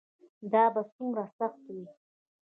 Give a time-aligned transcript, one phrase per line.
[0.51, 1.85] دا به څومره سخت وي.